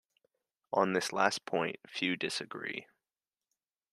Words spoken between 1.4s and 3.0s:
point, few disagree.